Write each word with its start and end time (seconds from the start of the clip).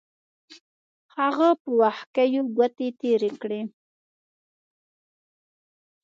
هغه 1.17 1.49
په 1.61 1.69
وښکیو 1.79 2.43
ګوتې 2.57 2.87
تېرې 2.99 3.31
کړې. 3.41 3.61